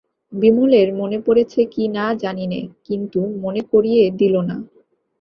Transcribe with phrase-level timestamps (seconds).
[0.33, 4.55] বিমলের মনে পড়েছে কি না জানি নে, কিন্তু মনে করিয়ে দিল না।